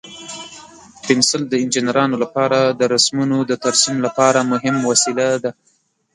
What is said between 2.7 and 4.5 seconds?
د رسمونو د ترسیم لپاره